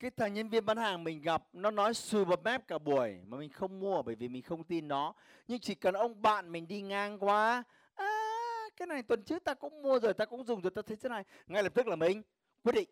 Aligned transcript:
cái 0.00 0.10
thằng 0.10 0.34
nhân 0.34 0.48
viên 0.48 0.66
bán 0.66 0.76
hàng 0.76 1.04
mình 1.04 1.22
gặp 1.22 1.48
nó 1.52 1.70
nói 1.70 1.94
sùi 1.94 2.24
bập 2.24 2.44
mép 2.44 2.68
cả 2.68 2.78
buổi 2.78 3.20
mà 3.26 3.38
mình 3.38 3.50
không 3.50 3.80
mua 3.80 4.02
bởi 4.02 4.14
vì 4.14 4.28
mình 4.28 4.42
không 4.42 4.64
tin 4.64 4.88
nó. 4.88 5.14
Nhưng 5.48 5.60
chỉ 5.60 5.74
cần 5.74 5.94
ông 5.94 6.22
bạn 6.22 6.52
mình 6.52 6.68
đi 6.68 6.82
ngang 6.82 7.18
qua 7.18 7.62
à, 7.94 8.06
cái 8.76 8.86
này 8.86 9.02
tuần 9.02 9.22
trước 9.22 9.44
ta 9.44 9.54
cũng 9.54 9.82
mua 9.82 9.98
rồi 10.00 10.14
ta 10.14 10.24
cũng 10.24 10.44
dùng 10.44 10.60
rồi 10.60 10.70
ta 10.70 10.82
thấy 10.82 10.96
thế 10.96 11.08
này. 11.08 11.24
Ngay 11.46 11.62
lập 11.62 11.74
tức 11.74 11.86
là 11.86 11.96
mình 11.96 12.22
quyết 12.62 12.72
định. 12.74 12.88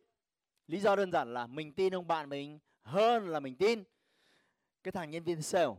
Lý 0.67 0.81
do 0.81 0.97
đơn 0.97 1.13
giản 1.13 1.35
là 1.35 1.47
mình 1.47 1.73
tin 1.73 1.95
ông 1.95 2.07
bạn 2.07 2.29
mình 2.29 2.59
hơn 2.83 3.29
là 3.29 3.41
mình 3.41 3.57
tin. 3.57 3.85
Cái 4.83 4.93
thằng 4.93 5.11
nhân 5.11 5.25
viên 5.25 5.43
sale 5.43 5.75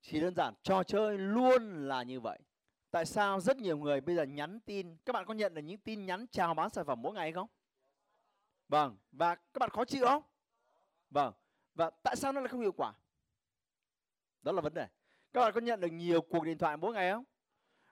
chỉ 0.00 0.20
đơn 0.20 0.34
giản 0.34 0.54
trò 0.62 0.82
chơi 0.82 1.18
luôn 1.18 1.88
là 1.88 2.02
như 2.02 2.20
vậy. 2.20 2.38
Tại 2.90 3.06
sao 3.06 3.40
rất 3.40 3.56
nhiều 3.56 3.78
người 3.78 4.00
bây 4.00 4.16
giờ 4.16 4.22
nhắn 4.22 4.60
tin? 4.60 4.96
Các 5.04 5.12
bạn 5.12 5.26
có 5.26 5.34
nhận 5.34 5.54
được 5.54 5.62
những 5.62 5.78
tin 5.78 6.06
nhắn 6.06 6.26
chào 6.30 6.54
bán 6.54 6.70
sản 6.70 6.86
phẩm 6.86 7.02
mỗi 7.02 7.12
ngày 7.12 7.32
không? 7.32 7.48
Vâng 8.68 8.96
và 9.12 9.34
các 9.34 9.58
bạn 9.58 9.70
khó 9.70 9.84
chịu 9.84 10.06
không? 10.06 10.22
Vâng. 11.12 11.32
Và 11.74 11.90
tại 12.02 12.16
sao 12.16 12.32
nó 12.32 12.40
lại 12.40 12.48
không 12.48 12.60
hiệu 12.60 12.72
quả? 12.72 12.92
Đó 14.42 14.52
là 14.52 14.60
vấn 14.60 14.74
đề. 14.74 14.88
Các 15.32 15.40
bạn 15.40 15.52
có 15.54 15.60
nhận 15.60 15.80
được 15.80 15.92
nhiều 15.92 16.20
cuộc 16.20 16.44
điện 16.44 16.58
thoại 16.58 16.76
mỗi 16.76 16.92
ngày 16.92 17.12
không? 17.12 17.24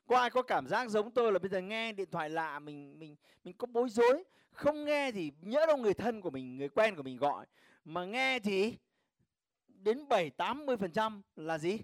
Có 0.07 0.19
ai 0.19 0.31
có 0.31 0.43
cảm 0.43 0.67
giác 0.67 0.89
giống 0.89 1.11
tôi 1.11 1.33
là 1.33 1.39
bây 1.39 1.49
giờ 1.49 1.61
nghe 1.61 1.93
điện 1.93 2.11
thoại 2.11 2.31
lạ 2.31 2.59
mình 2.59 2.99
mình 2.99 3.17
mình 3.45 3.57
có 3.59 3.67
bối 3.67 3.89
rối, 3.91 4.25
không 4.53 4.85
nghe 4.85 5.13
thì 5.13 5.33
nhớ 5.41 5.67
đâu 5.67 5.77
người 5.77 5.95
thân 5.95 6.21
của 6.21 6.31
mình, 6.31 6.57
người 6.57 6.69
quen 6.69 6.97
của 6.97 7.03
mình 7.03 7.17
gọi, 7.17 7.47
mà 7.85 8.05
nghe 8.05 8.39
thì 8.39 8.79
đến 9.69 10.09
7 10.09 10.31
80% 10.39 11.21
là 11.37 11.59
gì? 11.59 11.79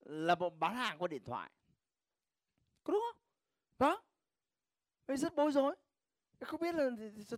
Là 0.00 0.34
một 0.34 0.58
bán 0.58 0.74
hàng 0.74 0.98
qua 0.98 1.08
điện 1.08 1.24
thoại. 1.24 1.50
Có 2.84 2.92
đúng 2.92 3.02
không? 3.12 3.22
Đó. 3.78 4.02
Mình 5.08 5.16
rất 5.16 5.34
bối 5.34 5.52
rối. 5.52 5.76
Không 6.40 6.60
biết 6.60 6.74
là 6.74 6.90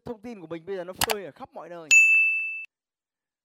thông 0.04 0.20
tin 0.22 0.40
của 0.40 0.46
mình 0.46 0.66
bây 0.66 0.76
giờ 0.76 0.84
nó 0.84 0.92
phơi 0.92 1.24
ở 1.24 1.30
khắp 1.30 1.52
mọi 1.52 1.68
nơi 1.68 1.88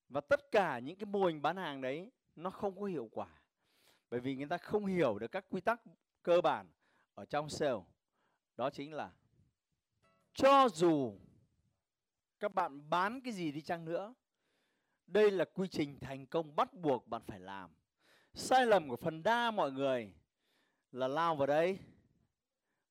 và 0.10 0.22
tất 0.22 0.52
cả 0.52 0.80
những 0.80 0.96
cái 0.96 1.06
mô 1.06 1.26
hình 1.26 1.42
bán 1.42 1.58
hàng 1.58 1.82
đấy, 1.82 2.12
nó 2.36 2.50
không 2.50 2.80
có 2.80 2.86
hiệu 2.86 3.10
quả. 3.12 3.28
Bởi 4.10 4.20
vì 4.20 4.36
người 4.36 4.48
ta 4.48 4.58
không 4.58 4.86
hiểu 4.86 5.20
được 5.20 5.32
các 5.32 5.46
quy 5.50 5.62
tắc 5.62 5.82
cơ 6.24 6.42
bản 6.42 6.72
ở 7.14 7.26
trong 7.26 7.50
sale. 7.50 7.82
Đó 8.58 8.70
chính 8.70 8.94
là 8.94 9.12
cho 10.34 10.70
dù 10.74 11.20
các 12.40 12.54
bạn 12.54 12.90
bán 12.90 13.22
cái 13.22 13.34
gì 13.34 13.52
đi 13.52 13.62
chăng 13.62 13.86
nữa, 13.86 14.14
đây 15.08 15.32
là 15.32 15.46
quy 15.46 15.68
trình 15.68 16.00
thành 16.00 16.26
công 16.26 16.56
bắt 16.56 16.74
buộc 16.74 17.08
bạn 17.08 17.22
phải 17.28 17.40
làm. 17.40 17.70
Sai 18.34 18.66
lầm 18.66 18.90
của 18.90 18.96
phần 18.96 19.24
đa 19.24 19.52
mọi 19.52 19.72
người 19.72 20.14
là 20.92 21.08
lao 21.08 21.36
vào 21.36 21.48
đây 21.48 21.80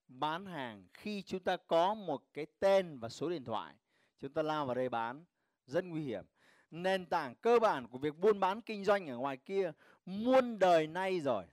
bán 0.08 0.46
hàng 0.46 0.86
khi 0.94 1.22
chúng 1.22 1.40
ta 1.40 1.56
có 1.56 1.94
một 1.94 2.24
cái 2.32 2.46
tên 2.60 2.98
và 2.98 3.08
số 3.08 3.30
điện 3.30 3.44
thoại. 3.44 3.74
Chúng 4.18 4.32
ta 4.32 4.42
lao 4.42 4.66
vào 4.66 4.74
đây 4.74 4.88
bán, 4.88 5.24
rất 5.66 5.84
nguy 5.84 6.02
hiểm 6.02 6.24
nền 6.70 7.06
tảng 7.06 7.34
cơ 7.34 7.58
bản 7.58 7.88
của 7.88 7.98
việc 7.98 8.18
buôn 8.18 8.40
bán 8.40 8.60
kinh 8.60 8.84
doanh 8.84 9.06
ở 9.06 9.16
ngoài 9.16 9.36
kia 9.36 9.72
muôn 10.06 10.58
đời 10.58 10.86
nay 10.86 11.20
rồi. 11.20 11.44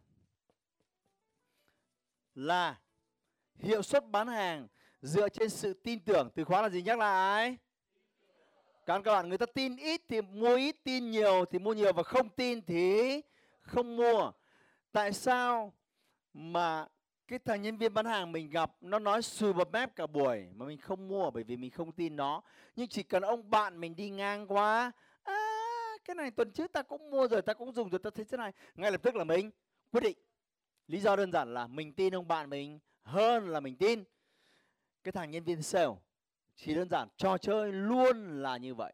Là 2.36 2.80
hiệu 3.56 3.82
suất 3.82 4.10
bán 4.10 4.28
hàng 4.28 4.68
dựa 5.02 5.30
trên 5.30 5.50
sự 5.50 5.74
tin 5.74 6.00
tưởng. 6.00 6.30
Từ 6.36 6.44
khóa 6.44 6.62
là 6.62 6.70
gì 6.70 6.82
nhắc 6.82 7.00
lại? 7.00 7.58
Các 8.86 9.04
bạn 9.06 9.30
người 9.30 9.38
ta 9.38 9.46
tin 9.46 9.76
ít 9.76 10.02
thì 10.08 10.22
mua 10.22 10.56
ít, 10.56 10.76
tin 10.84 11.12
nhiều 11.12 11.46
thì 11.46 11.60
mua 11.60 11.74
nhiều 11.74 11.94
và 11.94 12.04
không 12.04 12.30
tin 12.30 12.62
thì 12.62 13.22
không 13.62 13.96
mua. 13.96 14.32
Tại 14.92 15.14
sao 15.14 15.74
mà 16.34 16.88
cái 17.28 17.40
thằng 17.40 17.62
nhân 17.62 17.78
viên 17.78 17.94
bán 17.94 18.06
hàng 18.06 18.32
mình 18.32 18.50
gặp 18.50 18.72
nó 18.82 19.00
nói 19.00 19.22
sùi 19.22 19.54
bập 19.54 19.72
mép 19.72 19.96
cả 19.96 20.08
buổi 20.08 20.48
mà 20.56 20.66
mình 20.66 20.78
không 20.78 21.08
mua 21.08 21.32
bởi 21.32 21.44
vì 21.44 21.58
mình 21.58 21.72
không 21.72 21.92
tin 21.92 22.16
nó. 22.16 22.42
Nhưng 22.76 22.88
chỉ 22.88 23.04
cần 23.04 23.24
ông 23.24 23.50
bạn 23.50 23.80
mình 23.80 23.96
đi 23.96 24.10
ngang 24.10 24.48
qua 24.48 24.92
à, 25.24 25.38
cái 26.06 26.16
này 26.16 26.32
tuần 26.32 26.52
trước 26.52 26.74
ta 26.74 26.82
cũng 26.82 27.10
mua 27.10 27.28
rồi 27.28 27.42
ta 27.42 27.54
cũng 27.54 27.72
dùng 27.72 27.90
rồi 27.90 28.00
ta 28.00 28.10
thấy 28.10 28.26
thế 28.26 28.38
này. 28.38 28.52
Ngay 28.76 28.92
lập 28.92 29.04
tức 29.04 29.16
là 29.16 29.24
mình 29.24 29.52
quyết 29.92 30.02
định. 30.02 30.18
Lý 30.88 31.00
do 31.00 31.16
đơn 31.16 31.32
giản 31.32 31.54
là 31.54 31.68
mình 31.68 31.94
tin 31.94 32.16
ông 32.16 32.28
bạn 32.28 32.50
mình 32.50 32.80
hơn 33.02 33.50
là 33.50 33.60
mình 33.60 33.76
tin. 33.76 34.04
Cái 35.04 35.12
thằng 35.12 35.32
nhân 35.32 35.44
viên 35.44 35.62
sale 35.62 35.94
chỉ 36.56 36.76
đơn 36.76 36.90
giản 36.90 37.08
trò 37.18 37.38
chơi 37.38 37.74
luôn 37.74 38.42
là 38.42 38.58
như 38.58 38.76
vậy. 38.76 38.94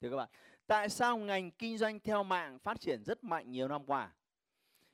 Thưa 0.00 0.10
các 0.10 0.16
bạn 0.16 0.28
tại 0.66 0.88
sao 0.88 1.16
ngành 1.16 1.50
kinh 1.50 1.78
doanh 1.78 2.00
theo 2.00 2.22
mạng 2.22 2.58
phát 2.58 2.80
triển 2.80 3.04
rất 3.04 3.24
mạnh 3.24 3.50
nhiều 3.50 3.68
năm 3.68 3.84
qua? 3.86 4.10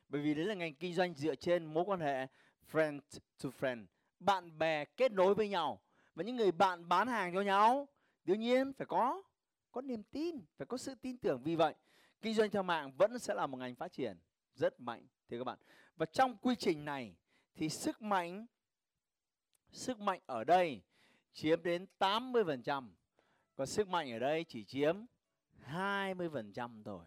Bởi 0.09 0.23
vì 0.23 0.35
đấy 0.35 0.45
là 0.45 0.55
ngành 0.55 0.75
kinh 0.75 0.95
doanh 0.95 1.15
dựa 1.15 1.35
trên 1.35 1.65
mối 1.65 1.85
quan 1.85 2.01
hệ 2.01 2.27
friend 2.73 3.01
to 3.43 3.51
friend. 3.61 3.85
Bạn 4.21 4.59
bè 4.59 4.85
kết 4.85 5.13
nối 5.13 5.35
với 5.35 5.49
nhau. 5.49 5.81
Và 6.15 6.25
những 6.25 6.37
người 6.37 6.53
bạn 6.53 6.89
bán 6.89 7.09
hàng 7.09 7.35
cho 7.35 7.41
nhau, 7.41 7.89
đương 8.25 8.41
nhiên 8.41 8.73
phải 8.73 8.87
có 8.87 9.23
có 9.73 9.81
niềm 9.81 10.03
tin, 10.03 10.45
phải 10.57 10.67
có 10.67 10.77
sự 10.77 10.95
tin 10.95 11.19
tưởng. 11.19 11.43
Vì 11.43 11.57
vậy, 11.57 11.75
kinh 12.23 12.35
doanh 12.35 12.51
theo 12.51 12.63
mạng 12.63 12.93
vẫn 12.97 13.19
sẽ 13.19 13.35
là 13.35 13.47
một 13.47 13.57
ngành 13.57 13.75
phát 13.75 13.93
triển 13.93 14.19
rất 14.55 14.81
mạnh, 14.81 15.07
thưa 15.29 15.39
các 15.39 15.45
bạn. 15.45 15.59
Và 15.97 16.07
trong 16.07 16.37
quy 16.37 16.55
trình 16.55 16.85
này 16.85 17.17
thì 17.55 17.69
sức 17.69 18.03
mạnh 18.03 18.47
sức 19.73 20.01
mạnh 20.01 20.21
ở 20.27 20.45
đây 20.45 20.83
chiếm 21.33 21.63
đến 21.63 21.87
80% 21.99 22.91
còn 23.57 23.67
sức 23.67 23.89
mạnh 23.89 24.13
ở 24.13 24.19
đây 24.19 24.45
chỉ 24.49 24.65
chiếm 24.65 24.97
20% 25.67 26.83
thôi. 26.85 27.05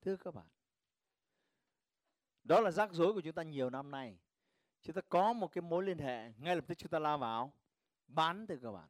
Thưa 0.00 0.16
các 0.16 0.34
bạn, 0.34 0.46
đó 2.44 2.60
là 2.60 2.70
rắc 2.70 2.92
rối 2.92 3.12
của 3.12 3.20
chúng 3.20 3.32
ta 3.32 3.42
nhiều 3.42 3.70
năm 3.70 3.90
nay 3.90 4.18
chúng 4.82 4.94
ta 4.94 5.00
có 5.08 5.32
một 5.32 5.52
cái 5.52 5.62
mối 5.62 5.84
liên 5.84 5.98
hệ, 5.98 6.32
ngay 6.38 6.56
lập 6.56 6.64
tức 6.68 6.78
chúng 6.78 6.90
ta 6.90 6.98
lao 6.98 7.18
vào, 7.18 7.52
bán 8.06 8.46
từ 8.46 8.58
các 8.62 8.72
bạn 8.72 8.88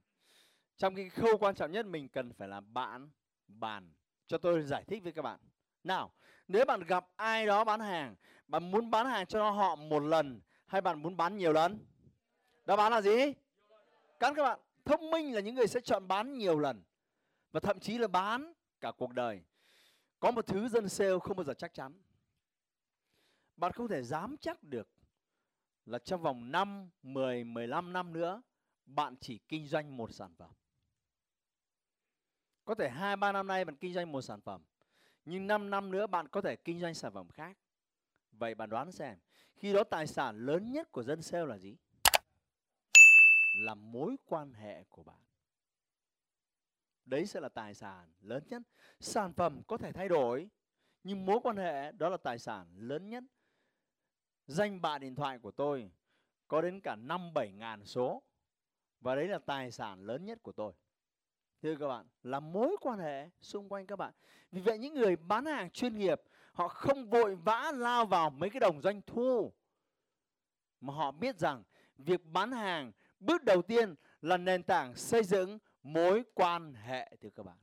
trong 0.76 0.94
cái 0.94 1.08
khâu 1.08 1.38
quan 1.38 1.54
trọng 1.54 1.72
nhất, 1.72 1.86
mình 1.86 2.08
cần 2.08 2.32
phải 2.32 2.48
là 2.48 2.60
bạn, 2.60 3.10
bàn. 3.46 3.92
Cho 4.26 4.38
tôi 4.38 4.62
giải 4.62 4.84
thích 4.84 5.02
với 5.02 5.12
các 5.12 5.22
bạn. 5.22 5.40
Nào, 5.84 6.12
nếu 6.48 6.64
bạn 6.64 6.80
gặp 6.80 7.06
ai 7.16 7.46
đó 7.46 7.64
bán 7.64 7.80
hàng, 7.80 8.16
bạn 8.46 8.70
muốn 8.70 8.90
bán 8.90 9.06
hàng 9.06 9.26
cho 9.26 9.50
họ 9.50 9.76
một 9.76 10.00
lần, 10.00 10.40
hay 10.66 10.80
bạn 10.80 11.02
muốn 11.02 11.16
bán 11.16 11.36
nhiều 11.36 11.52
lần? 11.52 11.86
Đáp 12.64 12.78
án 12.78 12.92
là 12.92 13.00
gì? 13.00 13.32
Các 14.20 14.32
các 14.36 14.42
bạn, 14.42 14.60
thông 14.84 15.10
minh 15.10 15.34
là 15.34 15.40
những 15.40 15.54
người 15.54 15.66
sẽ 15.66 15.80
chọn 15.80 16.08
bán 16.08 16.38
nhiều 16.38 16.58
lần, 16.58 16.82
và 17.52 17.60
thậm 17.60 17.80
chí 17.80 17.98
là 17.98 18.08
bán 18.08 18.52
cả 18.80 18.92
cuộc 18.98 19.12
đời. 19.12 19.42
Có 20.20 20.30
một 20.30 20.46
thứ 20.46 20.68
dân 20.68 20.88
sale 20.88 21.18
không 21.22 21.36
bao 21.36 21.44
giờ 21.44 21.54
chắc 21.54 21.74
chắn. 21.74 22.02
Bạn 23.56 23.72
không 23.72 23.88
thể 23.88 24.02
dám 24.02 24.36
chắc 24.40 24.62
được 24.62 24.88
là 25.86 25.98
trong 25.98 26.22
vòng 26.22 26.52
5, 26.52 26.90
10, 27.02 27.44
15 27.44 27.92
năm 27.92 28.12
nữa 28.12 28.42
bạn 28.86 29.16
chỉ 29.20 29.38
kinh 29.38 29.66
doanh 29.66 29.96
một 29.96 30.12
sản 30.12 30.34
phẩm. 30.34 30.50
Có 32.64 32.74
thể 32.74 32.88
2 32.88 33.16
3 33.16 33.32
năm 33.32 33.46
nay 33.46 33.64
bạn 33.64 33.76
kinh 33.76 33.94
doanh 33.94 34.12
một 34.12 34.22
sản 34.22 34.40
phẩm, 34.40 34.62
nhưng 35.24 35.46
5 35.46 35.70
năm 35.70 35.90
nữa 35.90 36.06
bạn 36.06 36.28
có 36.28 36.40
thể 36.40 36.56
kinh 36.56 36.80
doanh 36.80 36.94
sản 36.94 37.12
phẩm 37.12 37.28
khác. 37.28 37.58
Vậy 38.30 38.54
bạn 38.54 38.70
đoán 38.70 38.92
xem, 38.92 39.18
khi 39.54 39.72
đó 39.72 39.84
tài 39.84 40.06
sản 40.06 40.46
lớn 40.46 40.72
nhất 40.72 40.92
của 40.92 41.02
dân 41.02 41.22
sale 41.22 41.46
là 41.46 41.58
gì? 41.58 41.76
Là 43.58 43.74
mối 43.74 44.16
quan 44.24 44.52
hệ 44.52 44.84
của 44.84 45.02
bạn. 45.02 45.20
Đấy 47.04 47.26
sẽ 47.26 47.40
là 47.40 47.48
tài 47.48 47.74
sản 47.74 48.12
lớn 48.20 48.42
nhất. 48.48 48.62
Sản 49.00 49.32
phẩm 49.32 49.62
có 49.66 49.76
thể 49.76 49.92
thay 49.92 50.08
đổi, 50.08 50.48
nhưng 51.02 51.26
mối 51.26 51.40
quan 51.42 51.56
hệ 51.56 51.92
đó 51.92 52.08
là 52.08 52.16
tài 52.16 52.38
sản 52.38 52.66
lớn 52.78 53.08
nhất. 53.08 53.24
Danh 54.46 54.80
bạ 54.80 54.98
điện 54.98 55.14
thoại 55.14 55.38
của 55.38 55.50
tôi 55.50 55.90
có 56.48 56.60
đến 56.60 56.80
cả 56.80 56.96
5 56.96 57.34
7 57.34 57.52
ngàn 57.52 57.84
số. 57.84 58.22
Và 59.00 59.14
đấy 59.14 59.28
là 59.28 59.38
tài 59.38 59.70
sản 59.70 60.02
lớn 60.02 60.24
nhất 60.24 60.42
của 60.42 60.52
tôi. 60.52 60.72
Thưa 61.62 61.76
các 61.76 61.88
bạn, 61.88 62.06
là 62.22 62.40
mối 62.40 62.76
quan 62.80 62.98
hệ 62.98 63.28
xung 63.40 63.68
quanh 63.68 63.86
các 63.86 63.96
bạn. 63.96 64.12
Vì 64.52 64.60
vậy 64.60 64.78
những 64.78 64.94
người 64.94 65.16
bán 65.16 65.44
hàng 65.44 65.70
chuyên 65.70 65.98
nghiệp, 65.98 66.22
họ 66.52 66.68
không 66.68 67.10
vội 67.10 67.36
vã 67.36 67.72
lao 67.74 68.06
vào 68.06 68.30
mấy 68.30 68.50
cái 68.50 68.60
đồng 68.60 68.82
doanh 68.82 69.00
thu. 69.06 69.52
Mà 70.80 70.94
họ 70.94 71.10
biết 71.10 71.38
rằng 71.38 71.62
việc 71.98 72.24
bán 72.24 72.52
hàng 72.52 72.92
bước 73.20 73.44
đầu 73.44 73.62
tiên 73.62 73.94
là 74.20 74.36
nền 74.36 74.62
tảng 74.62 74.94
xây 74.94 75.24
dựng 75.24 75.58
mối 75.82 76.22
quan 76.34 76.74
hệ 76.74 77.16
thưa 77.20 77.30
các 77.30 77.46
bạn. 77.46 77.58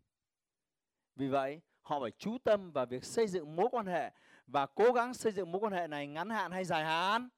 Vì 1.16 1.28
vậy, 1.28 1.62
họ 1.82 2.00
phải 2.00 2.12
chú 2.12 2.38
tâm 2.44 2.72
vào 2.72 2.86
việc 2.86 3.04
xây 3.04 3.28
dựng 3.28 3.56
mối 3.56 3.68
quan 3.72 3.86
hệ 3.86 4.12
và 4.48 4.66
cố 4.66 4.92
gắng 4.92 5.14
xây 5.14 5.32
dựng 5.32 5.52
mối 5.52 5.62
quan 5.62 5.74
hệ 5.74 5.88
này 5.88 6.08
ngắn 6.08 6.30
hạn 6.30 6.52
hay 6.52 6.66
dài 6.66 6.84
hạn? 6.84 7.30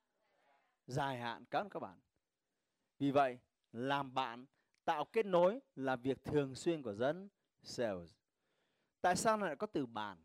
Dài 0.88 1.18
hạn 1.18 1.46
các 1.46 1.68
các 1.72 1.80
bạn. 1.80 2.00
Vì 3.00 3.12
vậy, 3.12 3.40
làm 3.72 4.14
bạn 4.14 4.46
tạo 4.86 5.06
kết 5.06 5.26
nối 5.26 5.60
là 5.76 5.96
việc 5.96 6.24
thường 6.24 6.56
xuyên 6.56 6.82
của 6.82 6.94
dân 6.94 7.30
sales. 7.64 8.12
Tại 9.02 9.16
sao 9.16 9.38
lại 9.38 9.56
có 9.56 9.68
từ 9.68 9.86
bàn? 9.86 10.18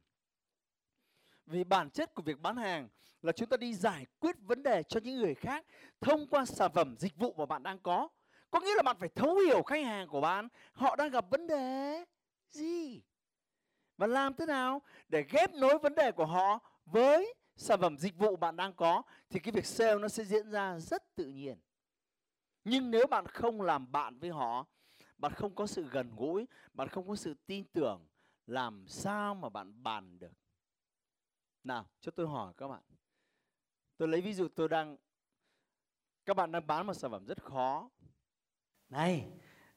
Vì 1.46 1.64
bản 1.64 1.90
chất 1.90 2.14
của 2.14 2.22
việc 2.22 2.40
bán 2.40 2.56
hàng 2.56 2.88
là 3.22 3.32
chúng 3.32 3.48
ta 3.48 3.56
đi 3.56 3.74
giải 3.74 4.06
quyết 4.18 4.36
vấn 4.40 4.62
đề 4.62 4.82
cho 4.82 5.00
những 5.00 5.16
người 5.16 5.34
khác 5.34 5.66
thông 6.00 6.26
qua 6.26 6.44
sản 6.44 6.72
phẩm 6.74 6.96
dịch 6.98 7.16
vụ 7.16 7.34
mà 7.38 7.46
bạn 7.46 7.62
đang 7.62 7.78
có. 7.78 8.08
Có 8.50 8.60
nghĩa 8.60 8.74
là 8.76 8.82
bạn 8.82 8.96
phải 8.98 9.08
thấu 9.08 9.36
hiểu 9.36 9.62
khách 9.62 9.84
hàng 9.84 10.08
của 10.08 10.20
bạn, 10.20 10.48
họ 10.72 10.96
đang 10.96 11.10
gặp 11.10 11.24
vấn 11.30 11.46
đề 11.46 12.04
gì. 12.50 13.02
Và 13.96 14.06
làm 14.06 14.34
thế 14.34 14.46
nào 14.46 14.82
để 15.08 15.24
ghép 15.30 15.54
nối 15.54 15.78
vấn 15.78 15.94
đề 15.94 16.12
của 16.12 16.26
họ 16.26 16.69
với 16.92 17.34
sản 17.56 17.80
phẩm 17.80 17.98
dịch 17.98 18.18
vụ 18.18 18.36
bạn 18.36 18.56
đang 18.56 18.72
có 18.72 19.02
thì 19.30 19.40
cái 19.40 19.52
việc 19.52 19.66
sale 19.66 19.98
nó 19.98 20.08
sẽ 20.08 20.24
diễn 20.24 20.50
ra 20.50 20.78
rất 20.78 21.14
tự 21.14 21.26
nhiên. 21.26 21.58
Nhưng 22.64 22.90
nếu 22.90 23.06
bạn 23.06 23.26
không 23.26 23.62
làm 23.62 23.92
bạn 23.92 24.18
với 24.18 24.30
họ, 24.30 24.66
bạn 25.18 25.32
không 25.32 25.54
có 25.54 25.66
sự 25.66 25.88
gần 25.90 26.10
gũi, 26.16 26.46
bạn 26.72 26.88
không 26.88 27.08
có 27.08 27.16
sự 27.16 27.34
tin 27.46 27.64
tưởng, 27.64 28.06
làm 28.46 28.88
sao 28.88 29.34
mà 29.34 29.48
bạn 29.48 29.82
bàn 29.82 30.18
được? 30.18 30.32
Nào, 31.64 31.86
cho 32.00 32.10
tôi 32.10 32.26
hỏi 32.26 32.52
các 32.56 32.68
bạn. 32.68 32.82
Tôi 33.96 34.08
lấy 34.08 34.20
ví 34.20 34.34
dụ 34.34 34.48
tôi 34.48 34.68
đang 34.68 34.96
các 36.26 36.36
bạn 36.36 36.52
đang 36.52 36.66
bán 36.66 36.86
một 36.86 36.94
sản 36.94 37.10
phẩm 37.10 37.26
rất 37.26 37.42
khó. 37.42 37.90
Này, 38.88 39.26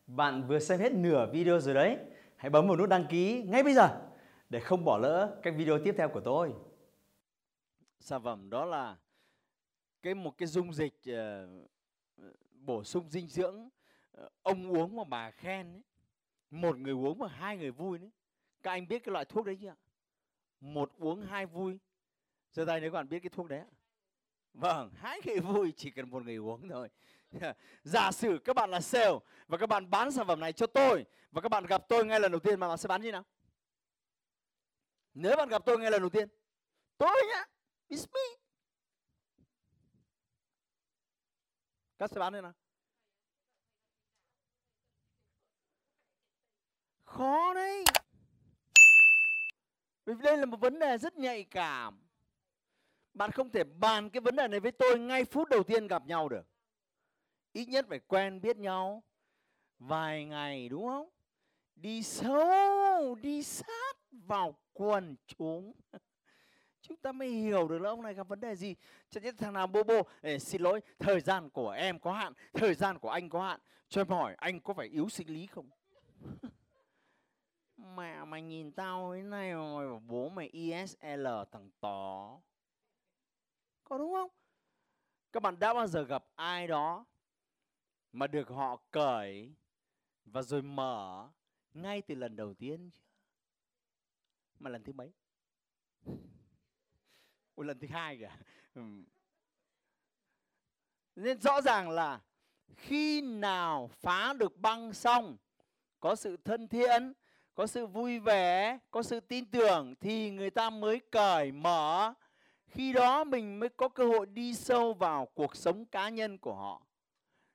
bạn 0.08 0.48
vừa 0.48 0.60
xem 0.60 0.80
hết 0.80 0.94
nửa 0.94 1.32
video 1.32 1.60
rồi 1.60 1.74
đấy. 1.74 1.98
Hãy 2.36 2.50
bấm 2.50 2.68
vào 2.68 2.78
nút 2.78 2.90
đăng 2.90 3.06
ký 3.10 3.44
ngay 3.44 3.64
bây 3.64 3.74
giờ 3.74 4.02
để 4.50 4.60
không 4.60 4.86
bỏ 4.86 4.98
lỡ 4.98 5.40
các 5.44 5.54
video 5.58 5.80
tiếp 5.84 5.96
theo 5.98 6.10
của 6.10 6.22
tôi. 6.22 6.54
Sản 8.04 8.24
phẩm 8.24 8.50
đó 8.50 8.66
là 8.66 8.98
cái 10.02 10.14
một 10.14 10.38
cái 10.38 10.48
dung 10.48 10.74
dịch 10.74 10.94
uh, 11.10 12.30
bổ 12.52 12.84
sung 12.84 13.10
dinh 13.10 13.28
dưỡng 13.28 13.70
uh, 14.22 14.32
ông 14.42 14.72
uống 14.72 14.96
mà 14.96 15.04
bà 15.04 15.32
khen 15.32 15.74
ấy. 15.74 15.82
Một 16.50 16.78
người 16.78 16.94
uống 16.94 17.20
mà 17.20 17.28
hai 17.28 17.58
người 17.58 17.72
vui 17.72 17.98
đấy. 17.98 18.12
Các 18.64 18.72
anh 18.72 18.88
biết 18.88 19.00
cái 19.00 19.14
loại 19.14 19.26
thuốc 19.26 19.46
đấy 19.46 19.58
chưa? 19.62 19.76
Một 20.60 20.92
uống 20.98 21.22
hai 21.22 21.46
vui. 21.46 21.80
Giơ 22.52 22.66
tay 22.66 22.82
nếu 22.82 22.92
các 22.92 22.96
bạn 22.96 23.10
biết 23.10 23.20
cái 23.20 23.30
thuốc 23.30 23.48
đấy. 23.48 23.64
Vâng, 24.54 24.92
hai 24.96 25.22
người 25.26 25.40
vui 25.40 25.74
chỉ 25.78 25.92
cần 25.92 26.10
một 26.10 26.24
người 26.24 26.36
uống 26.36 26.70
thôi. 26.70 26.90
Giả 27.84 28.12
sử 28.12 28.40
các 28.46 28.56
bạn 28.56 28.70
là 28.70 28.82
sale 28.82 29.20
và 29.48 29.58
các 29.58 29.70
bạn 29.70 29.90
bán 29.90 30.12
sản 30.12 30.28
phẩm 30.28 30.40
này 30.40 30.54
cho 30.54 30.68
tôi 30.68 31.06
và 31.32 31.42
các 31.42 31.50
bạn 31.50 31.66
gặp 31.66 31.86
tôi 31.90 32.06
ngay 32.06 32.20
lần 32.20 32.32
đầu 32.32 32.40
tiên 32.40 32.60
mà 32.60 32.68
bạn 32.68 32.78
sẽ 32.78 32.88
bán 32.88 33.02
như 33.02 33.12
nào? 33.12 33.24
Nếu 35.14 35.38
bạn 35.38 35.50
gặp 35.50 35.62
tôi 35.66 35.80
ngay 35.80 35.92
lần 35.92 36.02
đầu 36.02 36.10
tiên, 36.10 36.30
tôi 36.98 37.22
nhá, 37.30 37.46
it's 37.94 38.08
me. 38.14 38.44
Các 41.98 42.12
sẽ 42.12 42.20
bán 42.20 42.34
đây 42.34 42.42
nào? 42.42 42.54
Khó 47.04 47.54
đấy. 47.54 47.84
Vì 50.06 50.14
đây 50.24 50.38
là 50.38 50.46
một 50.46 50.60
vấn 50.60 50.80
đề 50.80 50.98
rất 50.98 51.18
nhạy 51.18 51.44
cảm. 51.44 52.00
Bạn 53.14 53.32
không 53.32 53.50
thể 53.50 53.64
bàn 53.64 54.10
cái 54.10 54.22
vấn 54.22 54.36
đề 54.36 54.48
này 54.48 54.60
với 54.60 54.72
tôi 54.72 55.00
ngay 55.00 55.26
phút 55.26 55.50
đầu 55.50 55.64
tiên 55.64 55.88
gặp 55.88 56.06
nhau 56.06 56.30
được. 56.30 56.46
Ít 57.52 57.66
nhất 57.66 57.86
phải 57.90 58.00
quen 58.00 58.42
biết 58.42 58.58
nhau 58.58 59.04
vài 59.80 60.26
ngày 60.26 60.70
đúng 60.70 60.88
không? 60.88 61.10
Đi 61.76 62.04
sâu, 62.04 63.16
đi 63.16 63.44
sát 63.44 63.98
vào 64.12 64.60
quần 64.74 65.16
chúng 65.28 65.74
chúng 66.84 66.98
ta 66.98 67.12
mới 67.12 67.30
hiểu 67.30 67.68
được 67.68 67.80
là 67.80 67.90
ông 67.90 68.02
này 68.02 68.14
gặp 68.14 68.28
vấn 68.28 68.40
đề 68.40 68.56
gì. 68.56 68.76
Chẳng 69.10 69.24
nhất 69.24 69.36
thằng 69.38 69.54
nào 69.54 69.68
bô 69.68 69.84
bô 69.84 70.02
để 70.22 70.40
xin 70.40 70.62
lỗi, 70.62 70.82
thời 71.00 71.22
gian 71.22 71.50
của 71.50 71.70
em 71.70 72.00
có 72.00 72.14
hạn, 72.14 72.34
thời 72.54 72.76
gian 72.76 73.00
của 73.00 73.10
anh 73.10 73.30
có 73.30 73.44
hạn. 73.44 73.60
Cho 73.88 74.02
em 74.02 74.08
hỏi, 74.08 74.36
anh 74.38 74.60
có 74.60 74.74
phải 74.74 74.88
yếu 74.88 75.10
sinh 75.10 75.30
lý 75.30 75.46
không? 75.46 75.70
Mẹ 77.78 78.26
mày 78.26 78.42
nhìn 78.42 78.72
tao 78.72 79.14
thế 79.16 79.22
này 79.22 79.54
mà 79.54 80.00
bố 80.00 80.30
mày 80.30 80.48
ISL 80.48 81.28
thằng 81.52 81.70
tó 81.80 82.40
có 83.84 83.98
đúng 83.98 84.14
không? 84.14 84.30
Các 85.32 85.44
bạn 85.44 85.60
đã 85.60 85.74
bao 85.74 85.88
giờ 85.88 86.04
gặp 86.04 86.26
ai 86.36 86.68
đó 86.68 87.06
mà 88.12 88.28
được 88.28 88.50
họ 88.50 88.82
cởi 88.92 89.54
và 90.26 90.42
rồi 90.42 90.62
mở 90.62 91.30
ngay 91.74 92.02
từ 92.02 92.16
lần 92.16 92.36
đầu 92.36 92.54
tiên 92.54 92.90
chưa? 92.92 93.04
Mà 94.60 94.70
lần 94.70 94.84
thứ 94.84 94.94
mấy? 94.94 95.14
Ôi, 97.56 97.66
lần 97.66 97.80
thứ 97.80 97.88
hai 97.92 98.18
kìa. 98.18 98.32
Nên 101.16 101.40
rõ 101.42 101.62
ràng 101.62 101.90
là 101.90 102.22
khi 102.76 103.22
nào 103.22 103.88
phá 103.88 104.34
được 104.34 104.58
băng 104.58 104.94
xong 104.94 105.38
có 106.00 106.16
sự 106.16 106.38
thân 106.38 106.68
thiện 106.68 107.14
có 107.56 107.68
sự 107.68 107.86
vui 107.88 108.20
vẻ 108.20 108.80
có 108.92 109.04
sự 109.04 109.20
tin 109.20 109.46
tưởng 109.46 109.96
thì 110.02 110.32
người 110.32 110.50
ta 110.50 110.70
mới 110.70 111.00
cởi 111.00 111.52
mở. 111.52 112.14
Khi 112.68 112.94
đó 112.94 113.24
mình 113.24 113.60
mới 113.60 113.70
có 113.70 113.90
cơ 113.90 114.06
hội 114.06 114.26
đi 114.26 114.54
sâu 114.54 114.94
vào 114.94 115.26
cuộc 115.26 115.56
sống 115.56 115.86
cá 115.86 116.10
nhân 116.10 116.38
của 116.38 116.54
họ. 116.54 116.86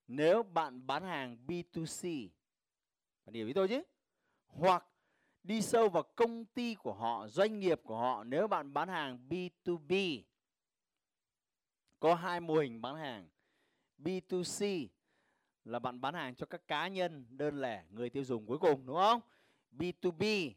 Nếu 0.06 0.42
bạn 0.42 0.86
bán 0.86 1.02
hàng 1.02 1.36
B2C 1.46 2.28
bạn 3.24 3.34
hiểu 3.34 3.46
ý 3.46 3.52
tôi 3.52 3.68
chứ? 3.68 3.82
Hoặc 4.46 4.87
đi 5.48 5.62
sâu 5.62 5.88
vào 5.88 6.02
công 6.02 6.44
ty 6.44 6.74
của 6.74 6.94
họ, 6.94 7.28
doanh 7.28 7.58
nghiệp 7.58 7.80
của 7.84 7.98
họ 7.98 8.24
nếu 8.24 8.48
bạn 8.48 8.72
bán 8.72 8.88
hàng 8.88 9.28
B2B. 9.28 10.22
Có 12.00 12.14
hai 12.14 12.40
mô 12.40 12.54
hình 12.54 12.80
bán 12.80 12.96
hàng. 12.96 13.28
B2C 13.98 14.88
là 15.64 15.78
bạn 15.78 16.00
bán 16.00 16.14
hàng 16.14 16.34
cho 16.34 16.46
các 16.46 16.68
cá 16.68 16.88
nhân 16.88 17.26
đơn 17.28 17.60
lẻ, 17.60 17.84
người 17.90 18.10
tiêu 18.10 18.24
dùng 18.24 18.46
cuối 18.46 18.58
cùng 18.58 18.86
đúng 18.86 18.96
không? 18.96 19.20
B2B 19.72 20.52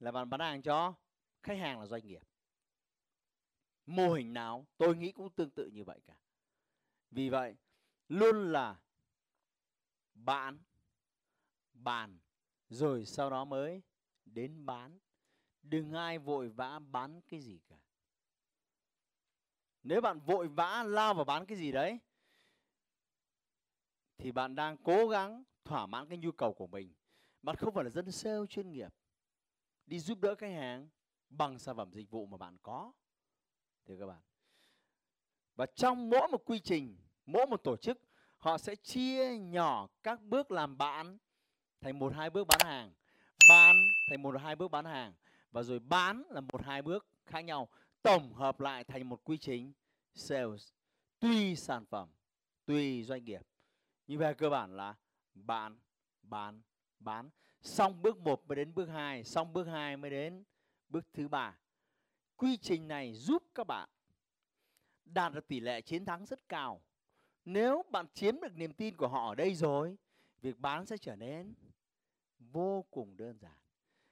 là 0.00 0.12
bạn 0.12 0.30
bán 0.30 0.40
hàng 0.40 0.62
cho 0.62 0.94
khách 1.42 1.58
hàng 1.58 1.80
là 1.80 1.86
doanh 1.86 2.06
nghiệp. 2.06 2.22
Mô 3.86 4.12
hình 4.12 4.32
nào 4.32 4.66
tôi 4.76 4.96
nghĩ 4.96 5.12
cũng 5.12 5.30
tương 5.30 5.50
tự 5.50 5.66
như 5.66 5.84
vậy 5.84 6.00
cả. 6.06 6.14
Vì 7.10 7.28
vậy, 7.28 7.56
luôn 8.08 8.52
là 8.52 8.76
bạn 10.14 10.58
bàn 11.72 12.18
rồi 12.68 13.04
sau 13.04 13.30
đó 13.30 13.44
mới 13.44 13.82
đến 14.24 14.66
bán. 14.66 14.98
Đừng 15.62 15.92
ai 15.92 16.18
vội 16.18 16.48
vã 16.48 16.78
bán 16.78 17.20
cái 17.20 17.40
gì 17.40 17.60
cả. 17.68 17.76
Nếu 19.82 20.00
bạn 20.00 20.20
vội 20.20 20.48
vã 20.48 20.82
lao 20.82 21.14
vào 21.14 21.24
bán 21.24 21.46
cái 21.46 21.58
gì 21.58 21.72
đấy, 21.72 21.98
thì 24.18 24.32
bạn 24.32 24.54
đang 24.54 24.76
cố 24.76 25.08
gắng 25.08 25.44
thỏa 25.64 25.86
mãn 25.86 26.08
cái 26.08 26.18
nhu 26.18 26.32
cầu 26.32 26.52
của 26.52 26.66
mình. 26.66 26.94
Bạn 27.42 27.56
không 27.56 27.74
phải 27.74 27.84
là 27.84 27.90
dân 27.90 28.12
sale 28.12 28.46
chuyên 28.48 28.70
nghiệp. 28.70 28.94
Đi 29.86 29.98
giúp 29.98 30.20
đỡ 30.20 30.34
khách 30.34 30.52
hàng 30.52 30.88
bằng 31.28 31.58
sản 31.58 31.76
phẩm 31.76 31.92
dịch 31.92 32.10
vụ 32.10 32.26
mà 32.26 32.36
bạn 32.36 32.56
có, 32.62 32.92
thưa 33.84 33.96
các 33.98 34.06
bạn. 34.06 34.22
Và 35.54 35.66
trong 35.66 36.10
mỗi 36.10 36.28
một 36.28 36.44
quy 36.44 36.60
trình, 36.60 36.96
mỗi 37.26 37.46
một 37.46 37.64
tổ 37.64 37.76
chức, 37.76 38.00
họ 38.38 38.58
sẽ 38.58 38.76
chia 38.76 39.38
nhỏ 39.38 39.88
các 40.02 40.22
bước 40.22 40.50
làm 40.50 40.78
bạn 40.78 41.18
thành 41.80 41.98
một, 41.98 42.12
hai 42.14 42.30
bước 42.30 42.46
bán 42.46 42.60
hàng 42.62 42.92
bán 43.48 43.88
thành 44.08 44.22
một 44.22 44.34
hai 44.40 44.56
bước 44.56 44.70
bán 44.70 44.84
hàng 44.84 45.12
và 45.50 45.62
rồi 45.62 45.78
bán 45.78 46.22
là 46.30 46.40
một 46.40 46.64
hai 46.64 46.82
bước 46.82 47.06
khác 47.26 47.40
nhau, 47.40 47.68
tổng 48.02 48.34
hợp 48.34 48.60
lại 48.60 48.84
thành 48.84 49.08
một 49.08 49.24
quy 49.24 49.38
trình 49.38 49.72
sales 50.14 50.68
tùy 51.20 51.56
sản 51.56 51.84
phẩm, 51.84 52.08
tùy 52.66 53.04
doanh 53.04 53.24
nghiệp. 53.24 53.42
Như 54.06 54.18
về 54.18 54.34
cơ 54.34 54.50
bản 54.50 54.76
là 54.76 54.94
bán 55.34 55.78
bán 56.22 56.62
bán. 56.98 57.30
Xong 57.62 58.02
bước 58.02 58.18
1 58.18 58.48
mới 58.48 58.56
đến 58.56 58.74
bước 58.74 58.86
2 58.86 59.24
xong 59.24 59.52
bước 59.52 59.64
2 59.64 59.96
mới 59.96 60.10
đến 60.10 60.44
bước 60.88 61.04
thứ 61.12 61.28
ba. 61.28 61.58
Quy 62.36 62.56
trình 62.56 62.88
này 62.88 63.14
giúp 63.14 63.42
các 63.54 63.66
bạn 63.66 63.88
đạt 65.04 65.32
được 65.32 65.48
tỷ 65.48 65.60
lệ 65.60 65.80
chiến 65.80 66.04
thắng 66.04 66.26
rất 66.26 66.48
cao. 66.48 66.80
Nếu 67.44 67.82
bạn 67.90 68.06
chiếm 68.14 68.40
được 68.40 68.56
niềm 68.56 68.72
tin 68.72 68.96
của 68.96 69.08
họ 69.08 69.28
ở 69.28 69.34
đây 69.34 69.54
rồi, 69.54 69.96
việc 70.40 70.58
bán 70.58 70.86
sẽ 70.86 70.96
trở 70.96 71.16
nên 71.16 71.54
vô 72.52 72.84
cùng 72.90 73.16
đơn 73.16 73.38
giản. 73.38 73.58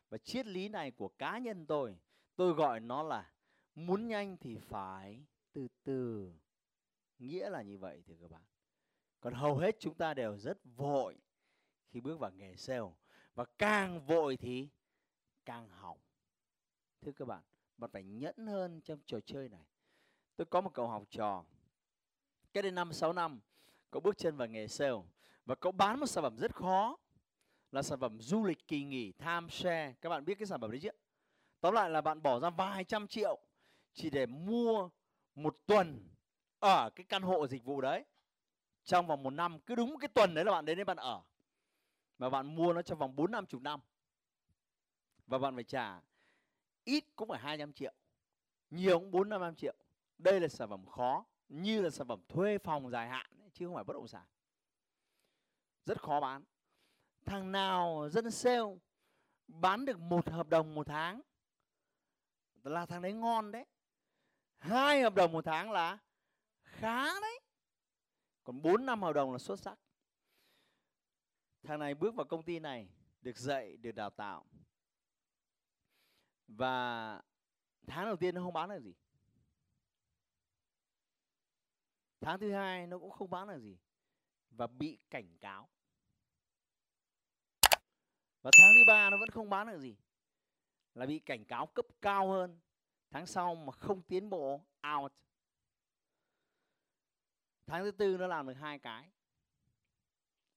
Và 0.08 0.18
triết 0.18 0.46
lý 0.46 0.68
này 0.68 0.90
của 0.90 1.08
cá 1.08 1.38
nhân 1.38 1.66
tôi 1.66 1.96
tôi 2.36 2.52
gọi 2.52 2.80
nó 2.80 3.02
là 3.02 3.32
muốn 3.74 4.08
nhanh 4.08 4.36
thì 4.36 4.56
phải 4.56 5.24
từ 5.52 5.68
từ. 5.84 6.32
Nghĩa 7.18 7.50
là 7.50 7.62
như 7.62 7.78
vậy 7.78 8.02
thưa 8.06 8.14
các 8.20 8.30
bạn. 8.30 8.42
Còn 9.20 9.34
hầu 9.34 9.56
hết 9.56 9.76
chúng 9.80 9.94
ta 9.94 10.14
đều 10.14 10.36
rất 10.36 10.58
vội 10.64 11.18
khi 11.88 12.00
bước 12.00 12.18
vào 12.18 12.30
nghề 12.30 12.56
sale. 12.56 12.90
Và 13.34 13.44
càng 13.44 14.06
vội 14.06 14.36
thì 14.36 14.68
càng 15.44 15.68
hỏng. 15.68 15.98
Thưa 17.00 17.12
các 17.12 17.24
bạn 17.24 17.42
bạn 17.76 17.90
phải 17.90 18.02
nhẫn 18.02 18.46
hơn 18.46 18.80
trong 18.80 19.00
trò 19.06 19.20
chơi 19.20 19.48
này. 19.48 19.66
Tôi 20.36 20.44
có 20.44 20.60
một 20.60 20.70
cậu 20.74 20.88
học 20.88 21.02
trò. 21.10 21.44
Cách 22.52 22.64
đây 22.64 22.72
năm, 22.72 22.92
sáu 22.92 23.12
năm, 23.12 23.40
cậu 23.90 24.00
bước 24.00 24.18
chân 24.18 24.36
vào 24.36 24.48
nghề 24.48 24.68
sale. 24.68 25.02
Và 25.44 25.54
cậu 25.54 25.72
bán 25.72 26.00
một 26.00 26.06
sản 26.06 26.22
phẩm 26.22 26.36
rất 26.36 26.54
khó 26.54 26.96
là 27.72 27.82
sản 27.82 28.00
phẩm 28.00 28.20
du 28.20 28.44
lịch 28.44 28.68
kỳ 28.68 28.84
nghỉ 28.84 29.12
timeshare 29.12 29.94
các 30.00 30.08
bạn 30.08 30.24
biết 30.24 30.34
cái 30.38 30.46
sản 30.46 30.60
phẩm 30.60 30.70
đấy 30.70 30.80
chứ? 30.80 30.88
Tóm 31.60 31.74
lại 31.74 31.90
là 31.90 32.00
bạn 32.00 32.22
bỏ 32.22 32.40
ra 32.40 32.50
vài 32.50 32.84
trăm 32.84 33.06
triệu 33.06 33.38
chỉ 33.92 34.10
để 34.10 34.26
mua 34.26 34.88
một 35.34 35.56
tuần 35.66 36.08
ở 36.58 36.90
cái 36.90 37.06
căn 37.08 37.22
hộ 37.22 37.46
dịch 37.46 37.64
vụ 37.64 37.80
đấy. 37.80 38.04
Trong 38.84 39.06
vòng 39.06 39.22
một 39.22 39.30
năm, 39.30 39.60
cứ 39.60 39.74
đúng 39.74 39.98
cái 39.98 40.08
tuần 40.08 40.34
đấy 40.34 40.44
là 40.44 40.52
bạn 40.52 40.64
đến 40.64 40.78
đấy 40.78 40.84
bạn 40.84 40.96
ở. 40.96 41.22
Mà 42.18 42.30
bạn 42.30 42.56
mua 42.56 42.72
nó 42.72 42.82
trong 42.82 42.98
vòng 42.98 43.16
bốn 43.16 43.30
năm, 43.30 43.46
chục 43.46 43.62
năm. 43.62 43.80
Và 45.26 45.38
bạn 45.38 45.54
phải 45.54 45.64
trả 45.64 46.00
ít 46.84 47.04
cũng 47.16 47.28
phải 47.28 47.40
200 47.40 47.72
triệu, 47.72 47.92
nhiều 48.70 48.98
cũng 48.98 49.10
4 49.10 49.28
500 49.28 49.54
triệu. 49.54 49.74
Đây 50.18 50.40
là 50.40 50.48
sản 50.48 50.68
phẩm 50.68 50.86
khó, 50.86 51.24
như 51.48 51.82
là 51.82 51.90
sản 51.90 52.08
phẩm 52.08 52.20
thuê 52.28 52.58
phòng 52.58 52.90
dài 52.90 53.08
hạn 53.08 53.26
chứ 53.52 53.66
không 53.66 53.74
phải 53.74 53.84
bất 53.84 53.92
động 53.92 54.08
sản. 54.08 54.26
Rất 55.84 56.02
khó 56.02 56.20
bán 56.20 56.44
thằng 57.24 57.52
nào 57.52 58.08
dân 58.12 58.30
sale 58.30 58.62
bán 59.48 59.84
được 59.84 60.00
một 60.00 60.28
hợp 60.28 60.48
đồng 60.48 60.74
một 60.74 60.86
tháng 60.86 61.20
là 62.62 62.86
thằng 62.86 63.02
đấy 63.02 63.12
ngon 63.12 63.52
đấy. 63.52 63.66
Hai 64.58 65.02
hợp 65.02 65.14
đồng 65.14 65.32
một 65.32 65.44
tháng 65.44 65.70
là 65.70 65.98
khá 66.62 67.04
đấy. 67.20 67.40
Còn 68.44 68.62
bốn, 68.62 68.86
năm 68.86 69.02
hợp 69.02 69.12
đồng 69.12 69.32
là 69.32 69.38
xuất 69.38 69.60
sắc. 69.60 69.78
Thằng 71.62 71.78
này 71.78 71.94
bước 71.94 72.14
vào 72.14 72.26
công 72.26 72.42
ty 72.42 72.58
này, 72.58 72.88
được 73.20 73.36
dạy, 73.36 73.76
được 73.76 73.92
đào 73.92 74.10
tạo. 74.10 74.46
Và 76.48 77.22
tháng 77.86 78.06
đầu 78.06 78.16
tiên 78.16 78.34
nó 78.34 78.42
không 78.42 78.52
bán 78.52 78.68
được 78.68 78.80
gì. 78.82 78.94
Tháng 82.20 82.40
thứ 82.40 82.52
hai 82.52 82.86
nó 82.86 82.98
cũng 82.98 83.10
không 83.10 83.30
bán 83.30 83.48
được 83.48 83.60
gì. 83.60 83.78
Và 84.50 84.66
bị 84.66 84.98
cảnh 85.10 85.38
cáo 85.40 85.68
và 88.42 88.50
tháng 88.58 88.70
thứ 88.74 88.84
ba 88.86 89.10
nó 89.10 89.16
vẫn 89.16 89.28
không 89.28 89.50
bán 89.50 89.66
được 89.66 89.78
gì. 89.80 89.96
Là 90.94 91.06
bị 91.06 91.18
cảnh 91.18 91.44
cáo 91.44 91.66
cấp 91.66 91.86
cao 92.00 92.30
hơn. 92.30 92.60
Tháng 93.10 93.26
sau 93.26 93.54
mà 93.54 93.72
không 93.72 94.02
tiến 94.02 94.30
bộ, 94.30 94.60
out. 94.96 95.12
Tháng 97.66 97.82
thứ 97.84 97.90
tư 97.90 98.16
nó 98.16 98.26
làm 98.26 98.46
được 98.46 98.54
hai 98.54 98.78
cái. 98.78 99.10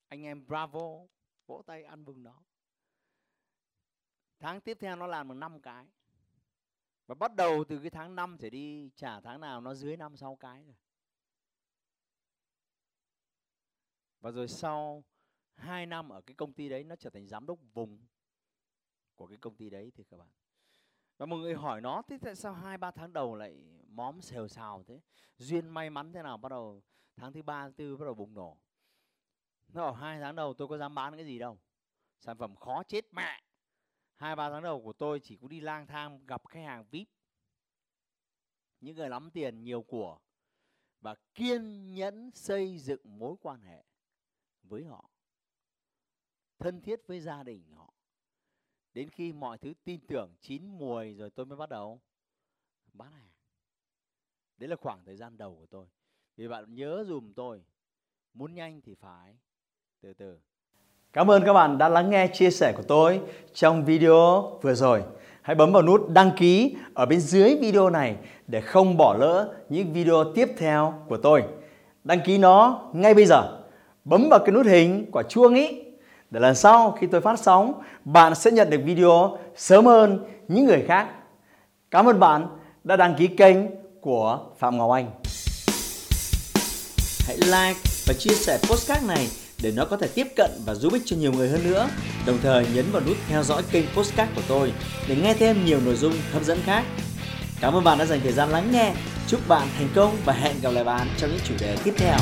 Anh 0.07 0.23
em 0.23 0.47
bravo, 0.47 1.05
vỗ 1.47 1.61
tay 1.65 1.83
ăn 1.83 2.05
mừng 2.05 2.23
nó. 2.23 2.41
Tháng 4.39 4.61
tiếp 4.61 4.77
theo 4.81 4.95
nó 4.95 5.07
làm 5.07 5.27
được 5.27 5.33
năm 5.33 5.61
cái. 5.61 5.87
Và 7.07 7.15
bắt 7.15 7.35
đầu 7.35 7.63
từ 7.63 7.79
cái 7.79 7.89
tháng 7.89 8.15
5 8.15 8.37
trở 8.39 8.49
đi 8.49 8.89
trả 8.95 9.21
tháng 9.21 9.41
nào 9.41 9.61
nó 9.61 9.73
dưới 9.73 9.97
năm, 9.97 10.17
sáu 10.17 10.35
cái 10.35 10.63
rồi. 10.63 10.75
Và 14.19 14.31
rồi 14.31 14.47
sau 14.47 15.03
2 15.55 15.85
năm 15.85 16.09
ở 16.09 16.21
cái 16.21 16.35
công 16.35 16.53
ty 16.53 16.69
đấy 16.69 16.83
nó 16.83 16.95
trở 16.95 17.09
thành 17.09 17.27
giám 17.27 17.45
đốc 17.45 17.59
vùng 17.73 18.05
của 19.15 19.27
cái 19.27 19.37
công 19.37 19.55
ty 19.55 19.69
đấy 19.69 19.91
thì 19.95 20.03
các 20.03 20.17
bạn. 20.17 20.29
Và 21.17 21.25
một 21.25 21.37
người 21.37 21.55
hỏi 21.55 21.81
nó, 21.81 22.01
thế 22.07 22.17
tại 22.21 22.35
sao 22.35 22.53
hai, 22.53 22.77
ba 22.77 22.91
tháng 22.91 23.13
đầu 23.13 23.35
lại 23.35 23.63
móm 23.87 24.21
xèo 24.21 24.47
xào 24.47 24.83
thế? 24.83 25.01
Duyên 25.37 25.69
may 25.69 25.89
mắn 25.89 26.13
thế 26.13 26.21
nào? 26.21 26.37
Bắt 26.37 26.49
đầu 26.49 26.83
tháng 27.15 27.33
thứ 27.33 27.41
ba 27.41 27.67
thứ 27.67 27.73
tư 27.77 27.97
bắt 27.97 28.05
đầu 28.05 28.13
bùng 28.13 28.33
nổ. 28.33 28.57
Nó 29.67 29.81
bảo, 29.81 29.93
hai 29.93 30.19
tháng 30.19 30.35
đầu 30.35 30.53
tôi 30.53 30.67
có 30.67 30.77
dám 30.77 30.95
bán 30.95 31.15
cái 31.15 31.25
gì 31.25 31.39
đâu. 31.39 31.59
Sản 32.19 32.37
phẩm 32.37 32.55
khó 32.55 32.83
chết 32.83 33.13
mẹ. 33.13 33.43
Hai, 34.15 34.35
ba 34.35 34.49
tháng 34.49 34.63
đầu 34.63 34.81
của 34.81 34.93
tôi 34.93 35.19
chỉ 35.19 35.37
có 35.37 35.47
đi 35.47 35.59
lang 35.59 35.87
thang 35.87 36.25
gặp 36.25 36.47
khách 36.47 36.63
hàng 36.63 36.85
vip. 36.91 37.07
Những 38.81 38.95
người 38.95 39.09
lắm 39.09 39.31
tiền, 39.31 39.63
nhiều 39.63 39.81
của. 39.81 40.19
Và 40.99 41.15
kiên 41.33 41.93
nhẫn 41.93 42.31
xây 42.31 42.79
dựng 42.79 43.19
mối 43.19 43.35
quan 43.41 43.61
hệ 43.61 43.85
với 44.63 44.83
họ 44.83 45.09
thân 46.59 46.81
thiết 46.81 47.07
với 47.07 47.19
gia 47.19 47.43
đình 47.43 47.63
họ 47.75 47.93
đến 48.93 49.09
khi 49.09 49.33
mọi 49.33 49.57
thứ 49.57 49.73
tin 49.83 49.99
tưởng 50.07 50.35
chín 50.41 50.65
mùi 50.77 51.13
rồi 51.13 51.29
tôi 51.29 51.45
mới 51.45 51.57
bắt 51.57 51.69
đầu 51.69 52.01
bán 52.93 53.13
hàng 53.13 53.29
đấy 54.57 54.69
là 54.69 54.75
khoảng 54.75 55.05
thời 55.05 55.15
gian 55.15 55.37
đầu 55.37 55.55
của 55.55 55.65
tôi 55.65 55.87
vì 56.37 56.47
bạn 56.47 56.75
nhớ 56.75 57.05
dùm 57.07 57.33
tôi, 57.33 57.63
muốn 58.33 58.55
nhanh 58.55 58.81
thì 58.81 58.95
phải 58.95 59.37
từ 60.01 60.13
từ 60.13 60.39
Cảm 61.13 61.31
ơn 61.31 61.43
các 61.45 61.53
bạn 61.53 61.77
đã 61.77 61.89
lắng 61.89 62.09
nghe 62.09 62.27
chia 62.27 62.51
sẻ 62.51 62.73
của 62.77 62.83
tôi 62.83 63.19
trong 63.53 63.85
video 63.85 64.41
vừa 64.61 64.73
rồi. 64.73 65.03
Hãy 65.41 65.55
bấm 65.55 65.71
vào 65.71 65.81
nút 65.81 66.09
đăng 66.09 66.31
ký 66.37 66.75
ở 66.93 67.05
bên 67.05 67.19
dưới 67.19 67.57
video 67.61 67.89
này 67.89 68.15
để 68.47 68.61
không 68.61 68.97
bỏ 68.97 69.15
lỡ 69.19 69.53
những 69.69 69.93
video 69.93 70.33
tiếp 70.33 70.47
theo 70.57 70.93
của 71.09 71.17
tôi. 71.17 71.43
Đăng 72.03 72.19
ký 72.25 72.37
nó 72.37 72.81
ngay 72.93 73.13
bây 73.13 73.25
giờ. 73.25 73.65
Bấm 74.05 74.27
vào 74.29 74.39
cái 74.39 74.51
nút 74.51 74.65
hình 74.65 75.05
quả 75.11 75.23
chuông 75.23 75.53
ý 75.53 75.84
để 76.35 76.41
lần 76.41 76.55
sau 76.55 76.97
khi 76.99 77.07
tôi 77.07 77.21
phát 77.21 77.39
sóng, 77.39 77.73
bạn 78.05 78.35
sẽ 78.35 78.51
nhận 78.51 78.69
được 78.69 78.81
video 78.85 79.37
sớm 79.57 79.85
hơn 79.85 80.19
những 80.47 80.65
người 80.65 80.83
khác. 80.87 81.07
Cảm 81.91 82.05
ơn 82.05 82.19
bạn 82.19 82.47
đã 82.83 82.95
đăng 82.95 83.15
ký 83.15 83.27
kênh 83.27 83.57
của 84.01 84.39
Phạm 84.59 84.77
Ngọc 84.77 84.91
Anh. 84.91 85.11
Hãy 87.27 87.37
like 87.37 87.79
và 88.07 88.13
chia 88.19 88.33
sẻ 88.33 88.57
postcard 88.69 89.07
này 89.07 89.27
để 89.63 89.71
nó 89.75 89.85
có 89.85 89.97
thể 89.97 90.07
tiếp 90.15 90.27
cận 90.35 90.51
và 90.65 90.75
giúp 90.75 90.93
ích 90.93 91.01
cho 91.05 91.15
nhiều 91.17 91.31
người 91.31 91.49
hơn 91.49 91.61
nữa. 91.63 91.87
Đồng 92.25 92.37
thời 92.43 92.65
nhấn 92.75 92.85
vào 92.91 93.01
nút 93.07 93.17
theo 93.29 93.43
dõi 93.43 93.63
kênh 93.71 93.85
postcard 93.95 94.31
của 94.35 94.43
tôi 94.47 94.73
để 95.07 95.15
nghe 95.15 95.33
thêm 95.33 95.65
nhiều 95.65 95.79
nội 95.85 95.95
dung 95.95 96.13
hấp 96.33 96.43
dẫn 96.43 96.59
khác. 96.65 96.83
Cảm 97.61 97.73
ơn 97.73 97.83
bạn 97.83 97.97
đã 97.97 98.05
dành 98.05 98.19
thời 98.23 98.33
gian 98.33 98.49
lắng 98.49 98.69
nghe. 98.71 98.93
Chúc 99.27 99.39
bạn 99.47 99.67
thành 99.77 99.89
công 99.95 100.15
và 100.25 100.33
hẹn 100.33 100.55
gặp 100.61 100.69
lại 100.69 100.83
bạn 100.83 101.07
trong 101.17 101.29
những 101.29 101.41
chủ 101.43 101.53
đề 101.59 101.77
tiếp 101.83 101.93
theo. 101.97 102.17